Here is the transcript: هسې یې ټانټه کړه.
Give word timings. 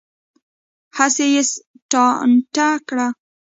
هسې 0.97 1.25
یې 1.35 1.43
ټانټه 1.91 2.69
کړه. 2.87 3.07